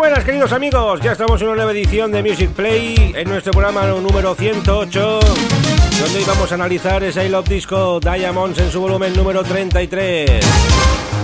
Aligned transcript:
Buenas 0.00 0.24
queridos 0.24 0.50
amigos, 0.52 0.98
ya 1.02 1.12
estamos 1.12 1.42
en 1.42 1.48
una 1.48 1.56
nueva 1.56 1.72
edición 1.72 2.10
de 2.10 2.22
Music 2.22 2.48
Play, 2.52 3.12
en 3.14 3.28
nuestro 3.28 3.52
programa 3.52 3.86
número 3.86 4.34
108, 4.34 5.20
donde 5.20 6.18
hoy 6.18 6.24
vamos 6.26 6.50
a 6.50 6.54
analizar 6.54 7.04
ese 7.04 7.26
I 7.26 7.28
Love 7.28 7.46
Disco 7.46 8.00
Diamonds 8.00 8.58
en 8.60 8.70
su 8.70 8.80
volumen 8.80 9.12
número 9.14 9.44
33. 9.44 10.42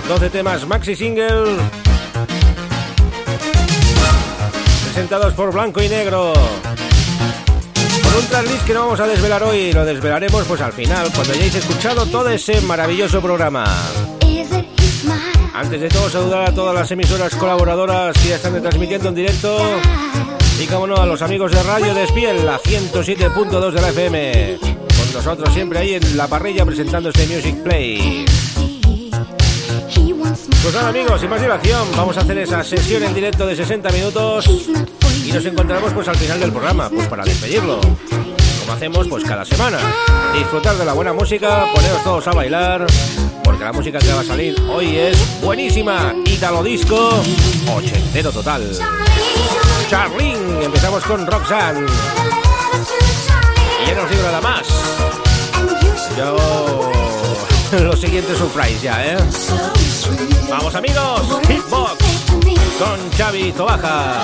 12 0.07 0.29
temas 0.29 0.67
maxi 0.67 0.95
single, 0.95 1.57
presentados 4.83 5.33
por 5.33 5.51
Blanco 5.51 5.81
y 5.81 5.89
Negro. 5.89 6.33
Con 8.03 8.15
un 8.15 8.27
tracklist 8.29 8.63
que 8.67 8.75
no 8.75 8.81
vamos 8.81 8.99
a 8.99 9.07
desvelar 9.07 9.41
hoy, 9.41 9.73
lo 9.73 9.85
desvelaremos 9.85 10.45
pues 10.45 10.61
al 10.61 10.73
final, 10.73 11.11
cuando 11.15 11.33
hayáis 11.33 11.55
escuchado 11.55 12.05
todo 12.05 12.29
ese 12.29 12.61
maravilloso 12.61 13.23
programa. 13.23 13.65
Antes 15.57 15.81
de 15.81 15.89
todo, 15.89 16.07
saludar 16.07 16.47
a 16.47 16.53
todas 16.53 16.75
las 16.75 16.91
emisoras 16.91 17.35
colaboradoras 17.35 18.15
que 18.19 18.29
ya 18.29 18.35
están 18.35 18.61
transmitiendo 18.61 19.09
en 19.09 19.15
directo. 19.15 19.57
Y 20.61 20.67
como 20.67 20.85
no, 20.85 20.97
a 20.97 21.05
los 21.07 21.23
amigos 21.23 21.51
de 21.51 21.63
Radio 21.63 21.95
Despiel, 21.95 22.45
la 22.45 22.59
107.2 22.59 23.71
de 23.71 23.81
la 23.81 23.89
FM. 23.89 24.59
Con 24.61 25.13
nosotros 25.13 25.51
siempre 25.55 25.79
ahí 25.79 25.95
en 25.95 26.15
la 26.15 26.27
parrilla 26.27 26.63
presentando 26.63 27.09
este 27.09 27.25
Music 27.25 27.55
Play. 27.63 28.25
Pues 30.61 30.75
nada 30.75 30.89
amigos, 30.89 31.19
sin 31.19 31.29
más 31.31 31.41
dilación, 31.41 31.87
vamos 31.95 32.15
a 32.17 32.21
hacer 32.21 32.37
esa 32.37 32.63
sesión 32.63 33.01
en 33.01 33.15
directo 33.15 33.47
de 33.47 33.55
60 33.55 33.89
minutos 33.89 34.45
y 35.25 35.31
nos 35.31 35.43
encontramos 35.43 35.91
pues 35.91 36.07
al 36.07 36.17
final 36.17 36.39
del 36.39 36.51
programa, 36.51 36.87
pues 36.87 37.07
para 37.07 37.23
despedirlo. 37.23 37.81
Como 37.81 38.73
hacemos 38.73 39.07
pues 39.07 39.23
cada 39.23 39.43
semana. 39.43 39.79
Disfrutar 40.35 40.75
de 40.75 40.85
la 40.85 40.93
buena 40.93 41.13
música, 41.13 41.65
poneros 41.73 42.03
todos 42.03 42.27
a 42.27 42.31
bailar, 42.31 42.85
porque 43.47 43.63
la 43.63 43.71
música 43.71 43.97
que 43.99 44.11
va 44.11 44.19
a 44.19 44.23
salir 44.25 44.61
hoy 44.69 44.97
es 44.97 45.41
buenísima. 45.41 46.13
Italo 46.25 46.61
disco, 46.61 47.23
ochentero 47.73 48.29
total. 48.29 48.69
Charlene, 49.89 50.65
empezamos 50.65 51.01
con 51.05 51.25
Roxanne. 51.25 51.87
Y 53.81 53.87
ya 53.87 53.95
no 53.95 54.03
os 54.03 54.09
digo 54.09 54.23
nada 54.23 54.41
más. 54.41 54.67
Yo... 56.17 56.91
Lo 57.83 57.95
siguiente 57.95 58.35
surprise 58.35 58.81
ya, 58.81 59.13
¿eh? 59.13 59.17
Vamos 60.49 60.75
amigos, 60.75 61.21
Hitbox 61.47 62.03
con 62.77 63.11
Xavi 63.17 63.53
Tobaja. 63.53 64.23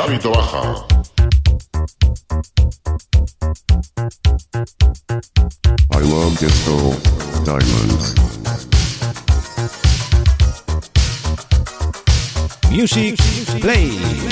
Chavito 0.00 0.30
Baja. 0.30 0.86
I 5.92 6.00
love 6.00 6.38
disco 6.38 6.96
diamonds. 7.44 8.14
Music 12.70 13.16
Play. 13.60 14.29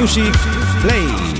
Music 0.00 0.32
Play. 0.80 1.39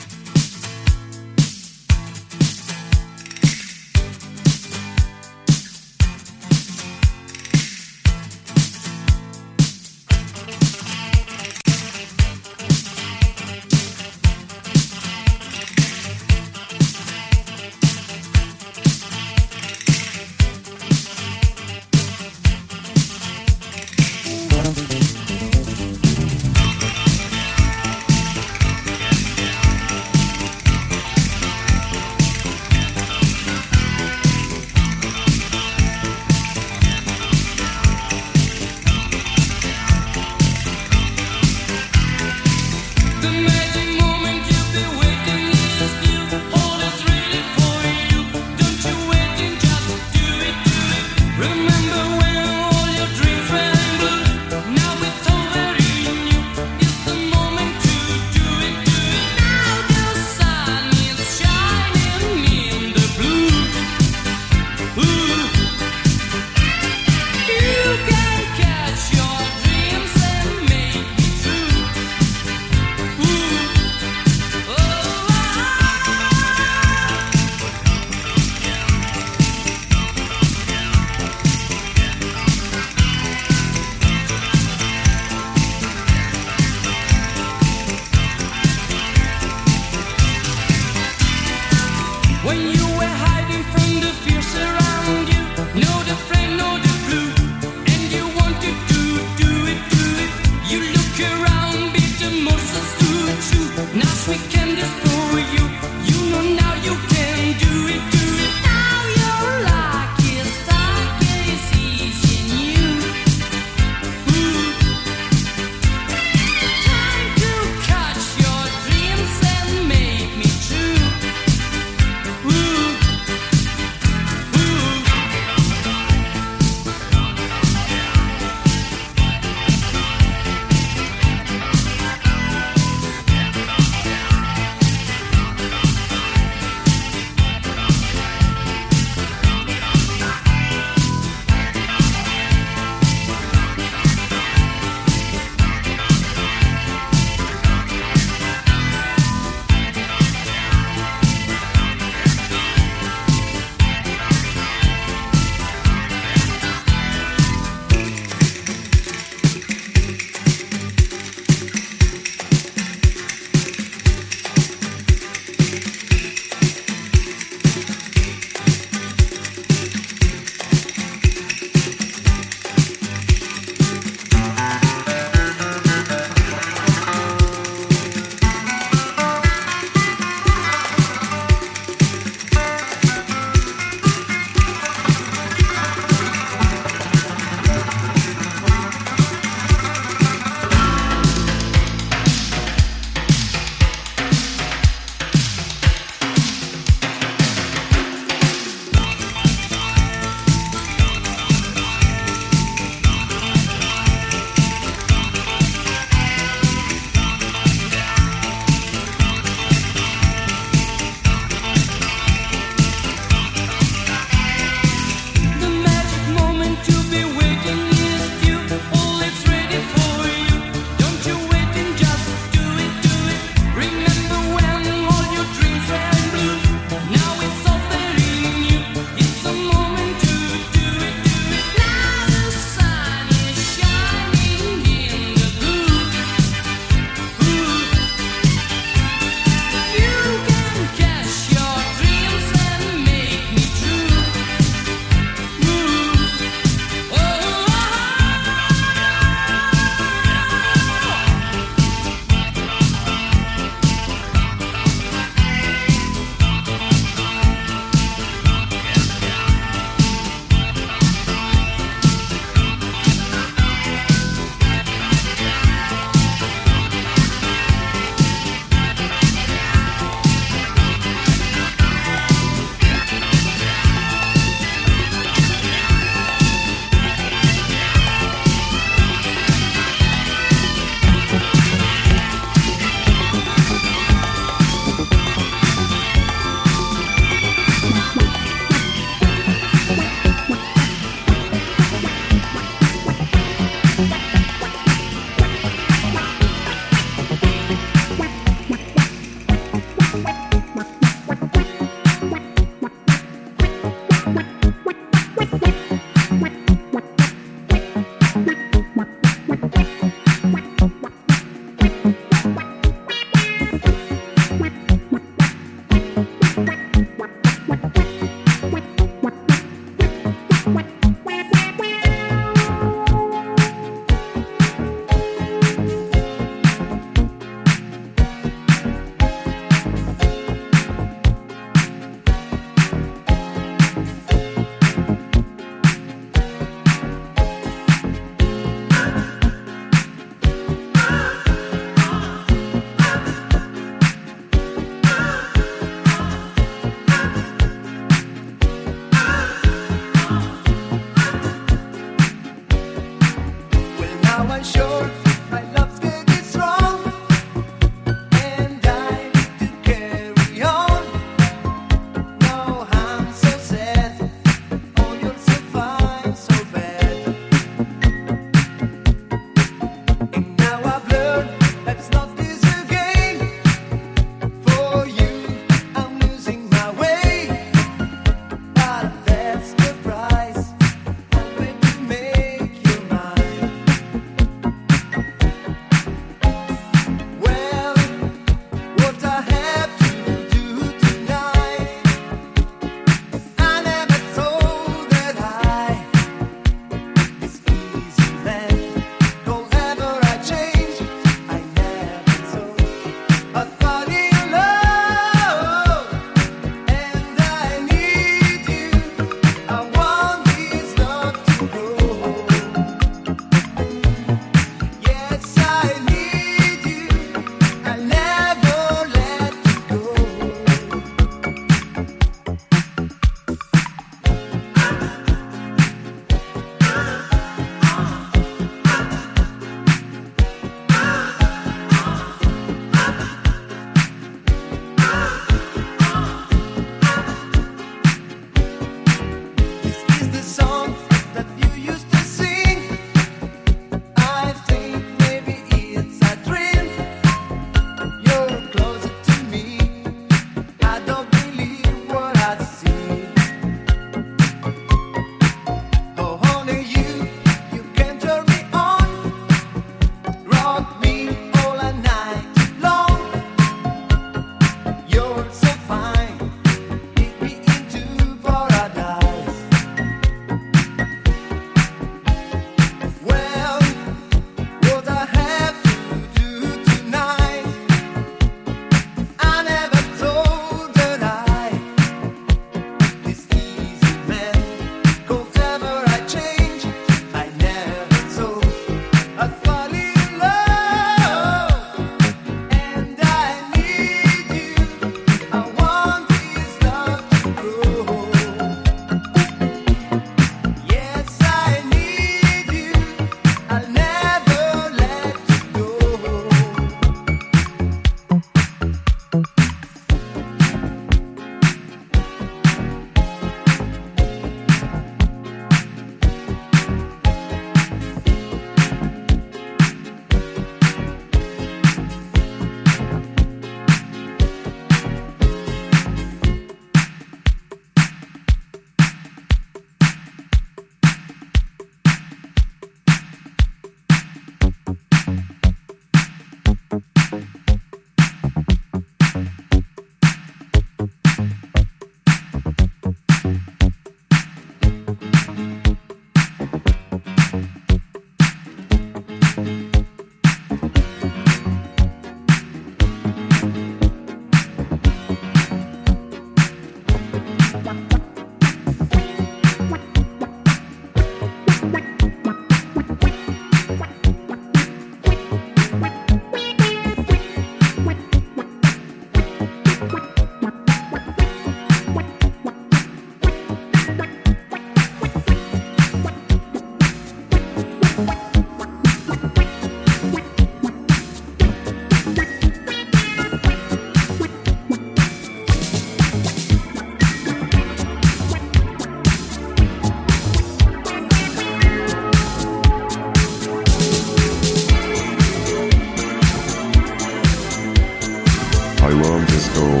I 599.04 599.10
love 599.10 599.46
this 599.48 599.68
gold 599.76 600.00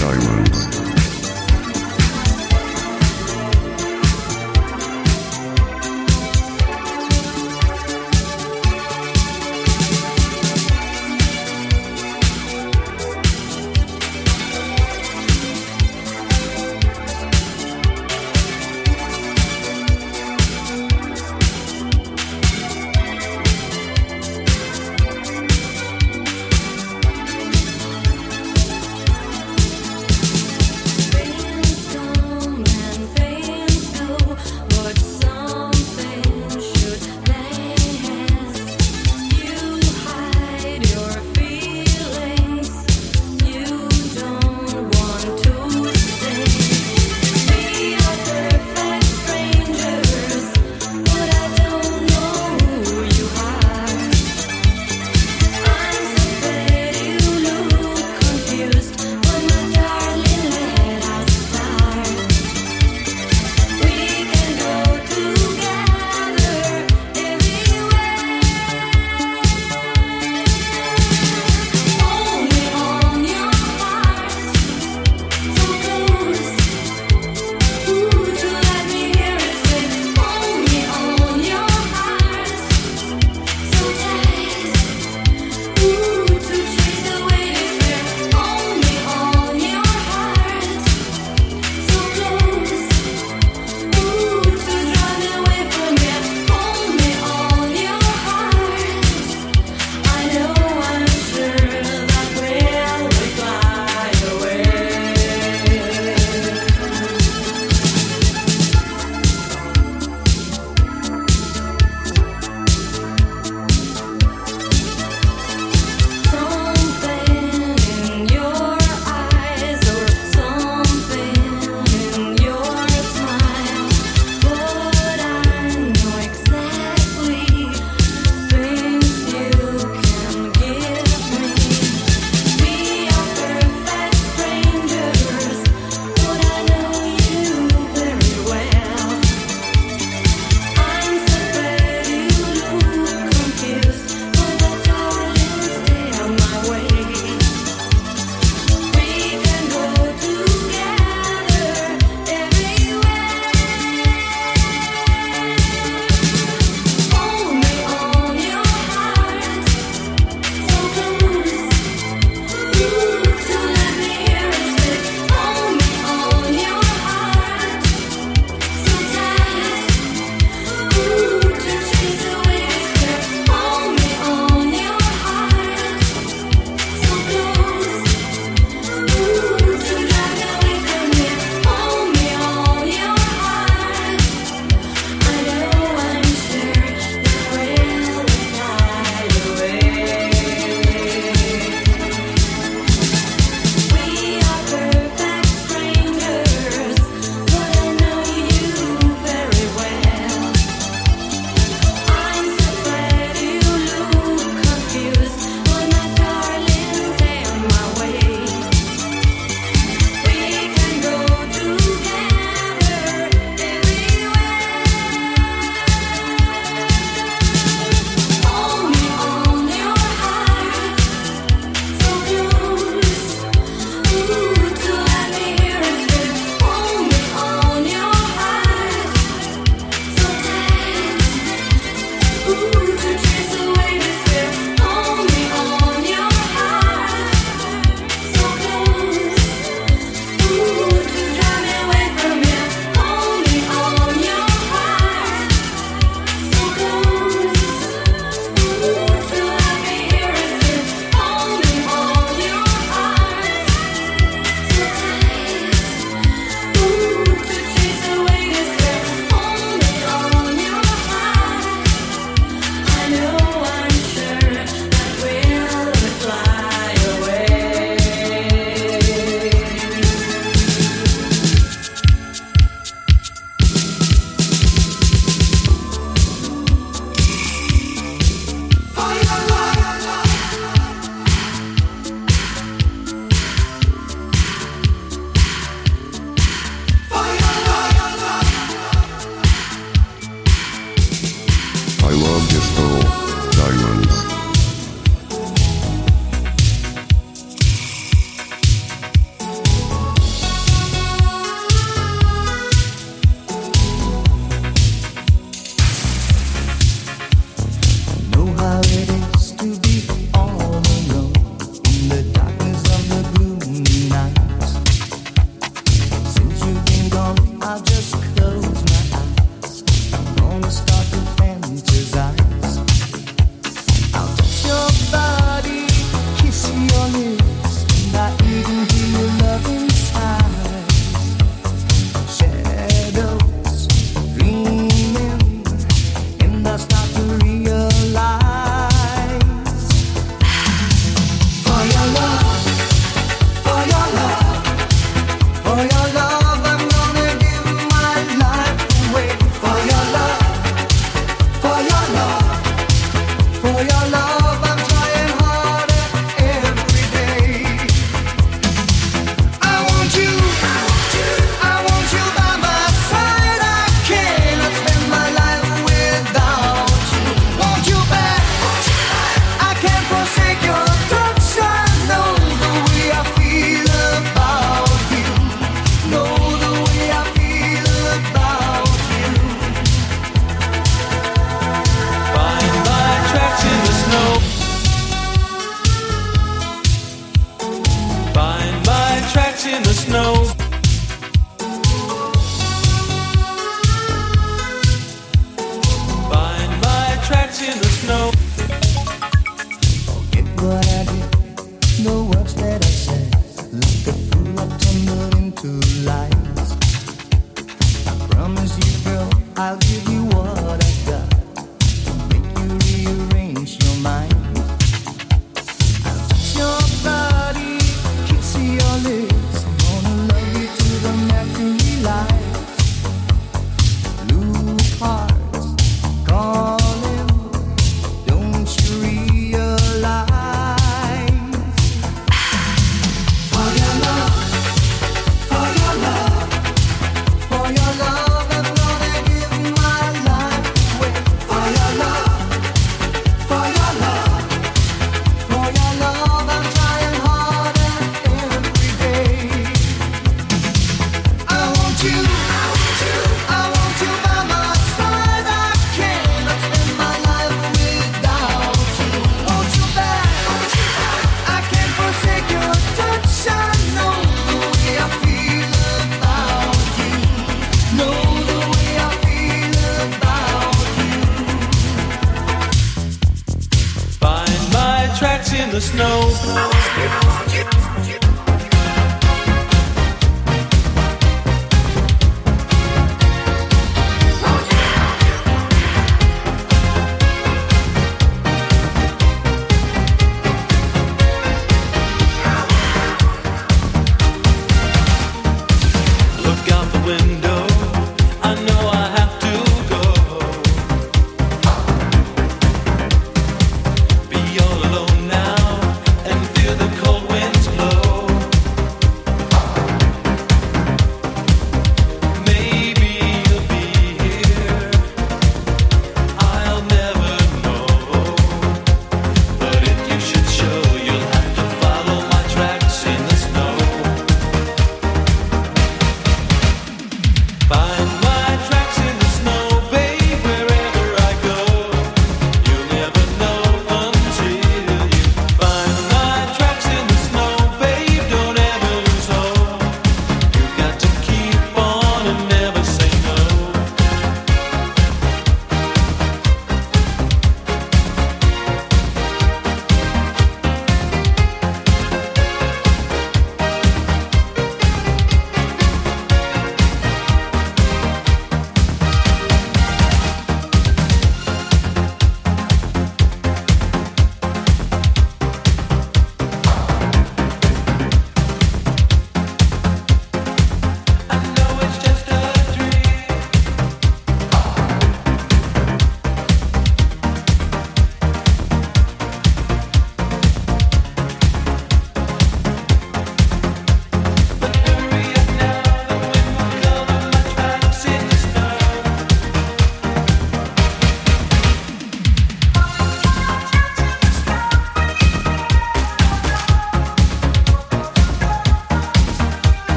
diamonds. 0.00 0.87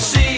see 0.00 0.29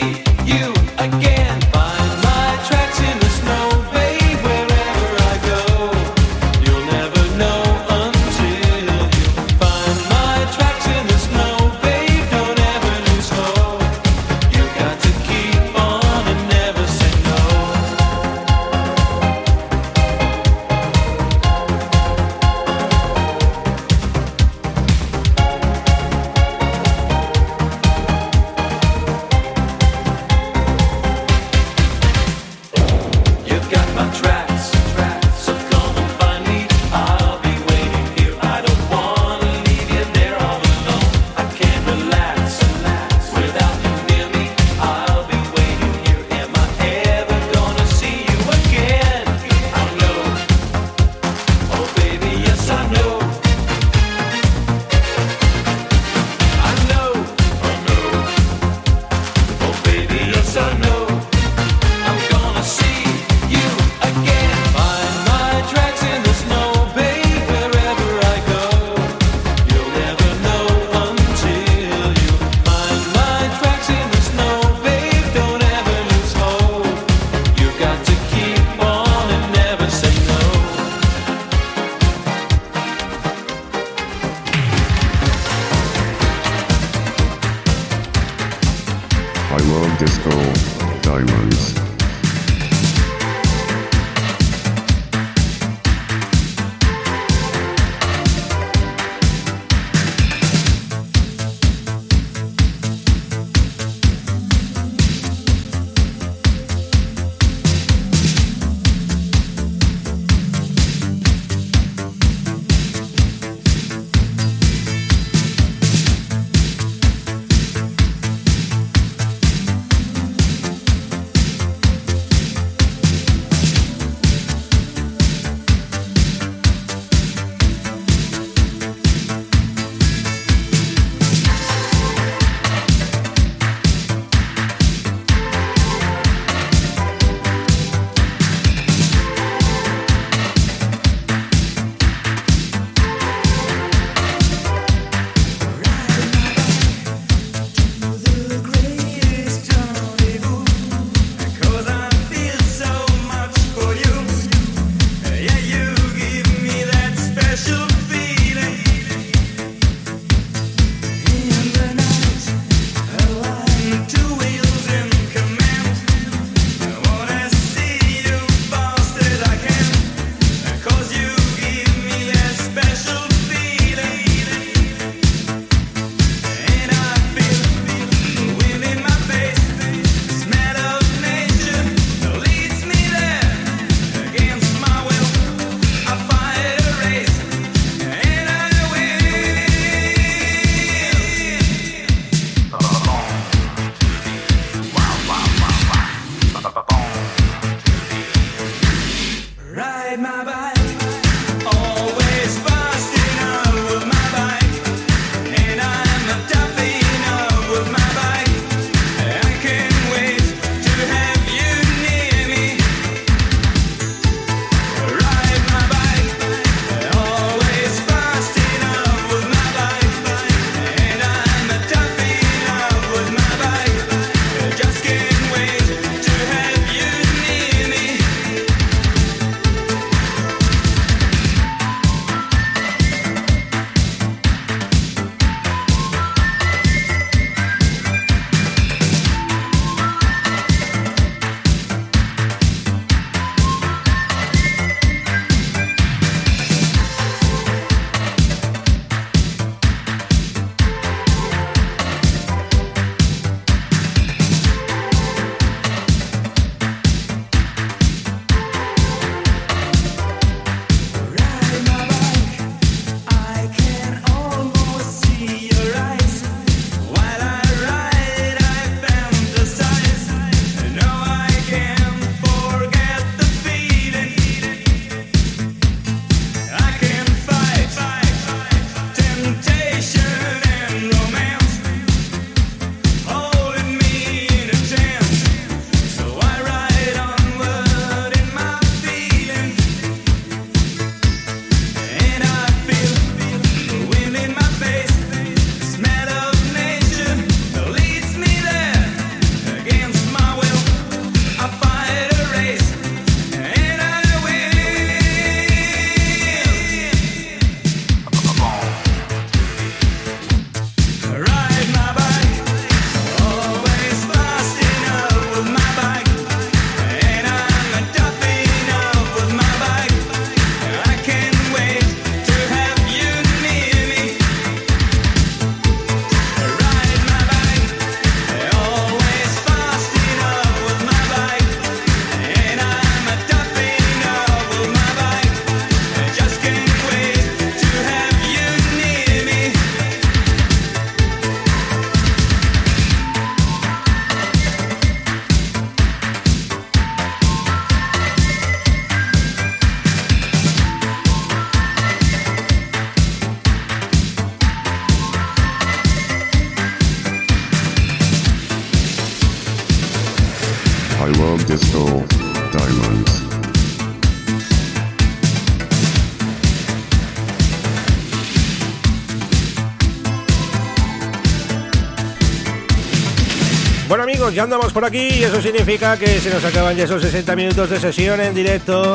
ya 374.51 374.65
andamos 374.65 374.93
por 374.93 375.05
aquí 375.05 375.29
y 375.29 375.45
eso 375.45 375.61
significa 375.63 376.17
que 376.17 376.41
se 376.41 376.51
nos 376.51 376.65
acaban 376.65 376.97
ya 376.97 377.05
esos 377.05 377.23
60 377.23 377.55
minutos 377.55 377.91
de 377.91 378.01
sesión 378.01 378.41
en 378.41 378.55
directo. 378.55 379.13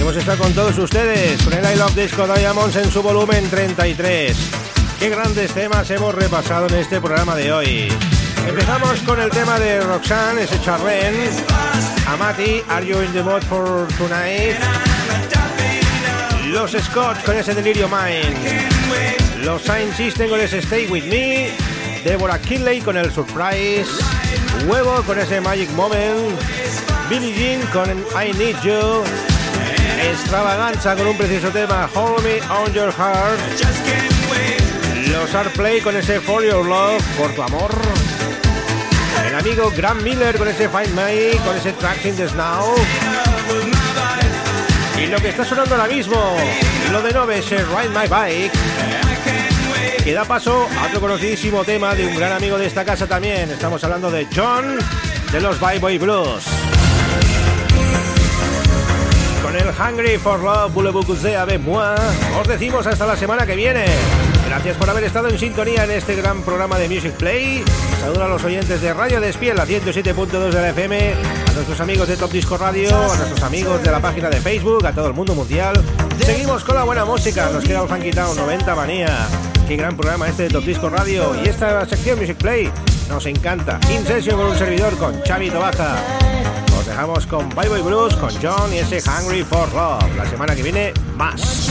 Hemos 0.00 0.16
estado 0.16 0.38
con 0.38 0.52
todos 0.52 0.76
ustedes, 0.78 1.40
con 1.42 1.52
el 1.52 1.64
I 1.64 1.76
Love 1.76 1.94
Disco 1.94 2.26
Diamonds 2.26 2.74
en 2.76 2.90
su 2.90 3.02
volumen 3.02 3.48
33. 3.48 4.36
Qué 4.98 5.10
grandes 5.10 5.52
temas 5.52 5.88
hemos 5.90 6.14
repasado 6.14 6.66
en 6.66 6.74
este 6.74 7.00
programa 7.00 7.36
de 7.36 7.52
hoy. 7.52 7.88
Empezamos 8.48 9.00
con 9.00 9.20
el 9.20 9.30
tema 9.30 9.58
de 9.58 9.80
Roxanne, 9.80 10.42
ese 10.42 10.60
charren. 10.60 11.14
Amati, 12.08 12.62
Are 12.68 12.84
You 12.84 13.00
in 13.02 13.12
the 13.12 13.22
Mood 13.22 13.42
for 13.42 13.86
Tonight? 13.96 14.56
Los 16.48 16.72
Scott 16.72 17.22
con 17.24 17.36
ese 17.36 17.54
Delirio 17.54 17.88
Mind. 17.88 19.44
Los 19.44 19.62
Sign 19.62 19.94
System 19.94 20.28
con 20.28 20.40
ese 20.40 20.58
Stay 20.58 20.86
With 20.86 21.04
Me. 21.04 21.50
Deborah 22.02 22.38
Kinley 22.40 22.80
con 22.80 22.96
el 22.96 23.12
Surprise. 23.12 24.23
Huevo 24.66 25.02
con 25.02 25.18
ese 25.18 25.40
Magic 25.40 25.70
Moment. 25.70 26.40
Billie 27.08 27.34
Jean 27.34 27.60
con 27.72 27.90
I 27.90 28.32
Need 28.32 28.60
You. 28.62 29.04
Extravaganza 30.10 30.94
con 30.96 31.06
un 31.06 31.16
precioso 31.16 31.48
tema 31.48 31.88
Hold 31.94 32.22
Me 32.24 32.40
On 32.50 32.72
Your 32.72 32.92
Heart. 32.92 33.38
Los 35.10 35.34
Artplay 35.34 35.80
con 35.80 35.96
ese 35.96 36.20
For 36.20 36.42
Your 36.44 36.64
Love, 36.64 37.02
por 37.16 37.32
tu 37.34 37.42
amor. 37.42 37.70
El 39.26 39.34
amigo 39.34 39.72
Graham 39.76 40.02
Miller 40.02 40.36
con 40.36 40.48
ese 40.48 40.68
Find 40.68 40.94
Me, 40.94 41.36
con 41.44 41.56
ese 41.56 41.72
Tracks 41.72 42.04
in 42.04 42.16
the 42.16 42.28
Snow. 42.28 42.74
Y 44.98 45.06
lo 45.06 45.18
que 45.18 45.28
está 45.28 45.44
sonando 45.44 45.74
ahora 45.74 45.88
mismo, 45.88 46.36
lo 46.90 47.02
de 47.02 47.12
Nove, 47.12 47.38
ese 47.38 47.58
Ride 47.58 47.90
My 47.90 48.08
Bike. 48.08 49.03
Que 50.04 50.12
da 50.12 50.26
paso 50.26 50.68
a 50.78 50.86
otro 50.88 51.00
conocidísimo 51.00 51.64
tema 51.64 51.94
de 51.94 52.06
un 52.06 52.14
gran 52.14 52.32
amigo 52.32 52.58
de 52.58 52.66
esta 52.66 52.84
casa 52.84 53.06
también. 53.06 53.50
Estamos 53.50 53.82
hablando 53.84 54.10
de 54.10 54.28
John 54.36 54.78
de 55.32 55.40
los 55.40 55.58
Bye 55.58 55.78
Boy 55.78 55.96
Blues. 55.96 56.44
Con 59.40 59.56
el 59.56 59.68
Hungry 59.68 60.18
for 60.18 60.40
Love, 60.40 60.74
Voulez-vous 60.74 61.24
avec 61.38 61.58
moi, 61.58 61.94
os 62.38 62.46
decimos 62.46 62.86
hasta 62.86 63.06
la 63.06 63.16
semana 63.16 63.46
que 63.46 63.56
viene. 63.56 63.86
Gracias 64.46 64.76
por 64.76 64.90
haber 64.90 65.04
estado 65.04 65.28
en 65.28 65.38
sintonía 65.38 65.84
en 65.84 65.92
este 65.92 66.14
gran 66.16 66.42
programa 66.42 66.78
de 66.78 66.86
Music 66.86 67.12
Play. 67.12 67.64
Saludo 68.02 68.24
a 68.24 68.28
los 68.28 68.44
oyentes 68.44 68.82
de 68.82 68.92
Radio 68.92 69.22
Despiel, 69.22 69.56
la 69.56 69.64
107.2 69.64 70.50
de 70.50 70.60
la 70.60 70.68
FM, 70.68 71.14
a 71.48 71.52
nuestros 71.54 71.80
amigos 71.80 72.08
de 72.08 72.18
Top 72.18 72.30
Disco 72.30 72.58
Radio, 72.58 72.94
a 72.94 73.16
nuestros 73.16 73.42
amigos 73.42 73.82
de 73.82 73.90
la 73.90 74.00
página 74.00 74.28
de 74.28 74.36
Facebook, 74.42 74.86
a 74.86 74.92
todo 74.92 75.06
el 75.06 75.14
mundo 75.14 75.34
mundial. 75.34 75.82
Seguimos 76.22 76.62
con 76.62 76.74
la 76.74 76.84
buena 76.84 77.06
música, 77.06 77.48
nos 77.50 77.64
queda 77.64 77.80
el 77.80 77.88
Funky 77.88 78.10
Town 78.10 78.36
90 78.36 78.74
Manía. 78.74 79.53
Qué 79.66 79.76
gran 79.76 79.96
programa 79.96 80.28
este 80.28 80.42
de 80.44 80.48
Top 80.50 80.64
Disco 80.64 80.90
Radio 80.90 81.34
y 81.42 81.48
esta 81.48 81.86
sección 81.86 82.18
Music 82.18 82.36
Play 82.36 82.70
nos 83.08 83.24
encanta. 83.24 83.80
In 83.90 84.04
Session 84.04 84.36
con 84.36 84.50
un 84.50 84.58
servidor 84.58 84.94
con 84.98 85.18
Xavi 85.22 85.48
Tobaja. 85.50 85.96
Os 86.78 86.86
dejamos 86.86 87.26
con 87.26 87.48
Bye 87.48 87.70
Bye 87.70 87.82
Blues, 87.82 88.14
con 88.16 88.30
John 88.42 88.74
y 88.74 88.78
ese 88.78 89.02
Hungry 89.08 89.42
for 89.42 89.72
Love. 89.72 90.16
La 90.16 90.26
semana 90.26 90.54
que 90.54 90.62
viene, 90.62 90.92
más. 91.16 91.70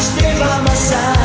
Won't 0.00 0.14
you 0.14 0.20
stay 0.20 0.40
by 0.40 0.62
my 0.62 0.74
side? 0.74 1.19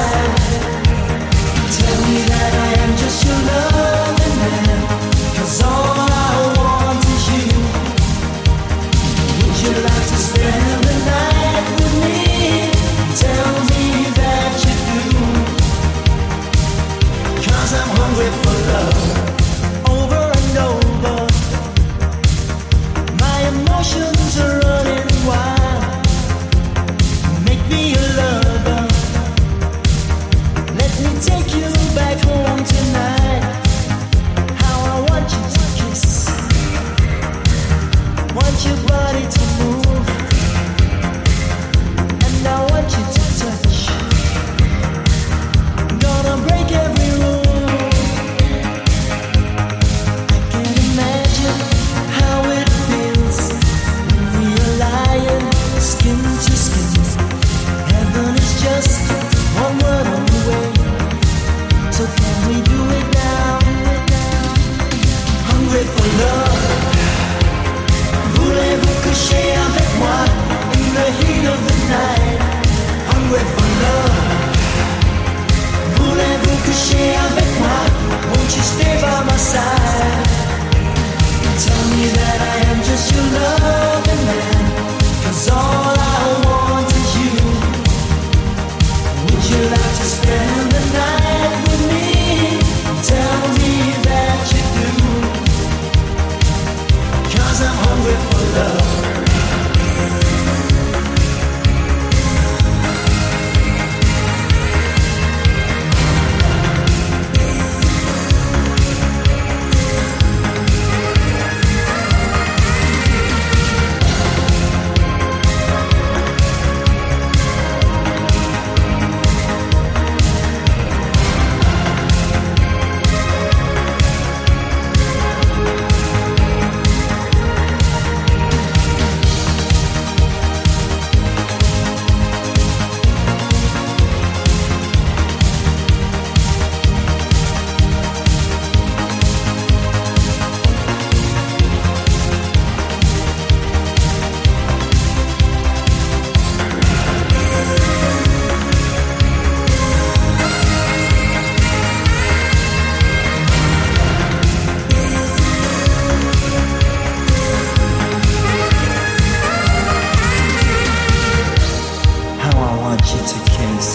Want 163.06 163.22
you 163.22 163.28
to 163.28 163.52
kiss, 163.52 163.90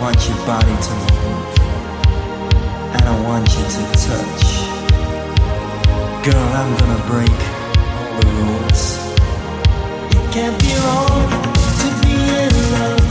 want 0.00 0.28
your 0.28 0.38
body 0.46 0.76
to 0.86 0.94
move, 1.10 1.58
and 2.94 3.02
I 3.02 3.20
want 3.24 3.48
you 3.56 3.64
to 3.74 3.82
touch. 4.06 4.44
Girl, 6.24 6.48
I'm 6.60 6.70
gonna 6.78 7.02
break 7.10 7.38
all 8.14 8.20
the 8.20 8.26
rules. 8.38 8.82
can't 10.30 10.56
be 10.62 10.72
wrong 10.84 11.26
to 11.80 11.88
be 12.02 12.14
in 12.42 12.54
love. 12.74 13.02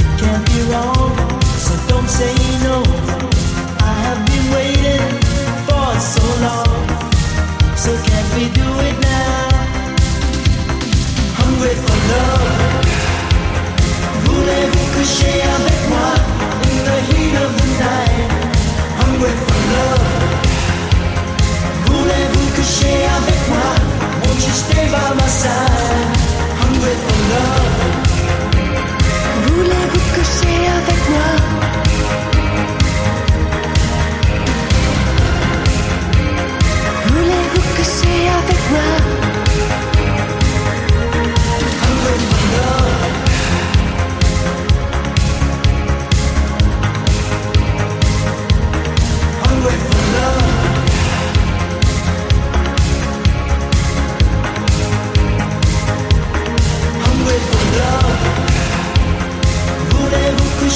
It 0.00 0.08
can't 0.20 0.44
be 0.52 0.60
wrong, 0.70 1.16
so 1.64 1.72
don't 1.88 2.10
say 2.10 2.34
no. 2.66 2.82
I 3.80 3.94
have 4.04 4.20
been 4.28 4.46
waiting 4.52 5.08
for 5.64 5.88
so 6.14 6.24
long, 6.44 6.80
so 7.74 7.90
can't 8.04 8.28
we 8.36 8.44
do 8.52 8.68
it 8.88 8.96
now? 9.00 9.48
Hungry 11.40 11.74
for 11.74 11.96
love. 12.12 12.69
Voulez-vous 14.50 14.86
coucher 14.96 15.40
avec 38.28 38.60
moi? 38.70 39.19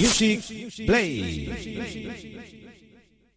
Music 0.00 0.86
Play. 0.86 2.59